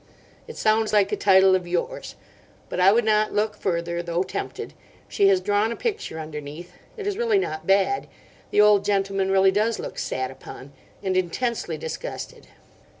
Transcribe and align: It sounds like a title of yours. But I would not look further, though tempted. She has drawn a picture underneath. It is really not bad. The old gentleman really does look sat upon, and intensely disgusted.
It 0.47 0.57
sounds 0.57 0.91
like 0.93 1.11
a 1.11 1.15
title 1.15 1.53
of 1.53 1.67
yours. 1.67 2.15
But 2.69 2.79
I 2.79 2.91
would 2.91 3.05
not 3.05 3.35
look 3.35 3.55
further, 3.55 4.01
though 4.01 4.23
tempted. 4.23 4.73
She 5.07 5.27
has 5.27 5.39
drawn 5.39 5.71
a 5.71 5.75
picture 5.75 6.17
underneath. 6.19 6.73
It 6.97 7.05
is 7.05 7.19
really 7.19 7.37
not 7.37 7.67
bad. 7.67 8.07
The 8.49 8.61
old 8.61 8.83
gentleman 8.83 9.29
really 9.29 9.51
does 9.51 9.77
look 9.77 9.99
sat 9.99 10.31
upon, 10.31 10.73
and 11.03 11.15
intensely 11.15 11.77
disgusted. 11.77 12.47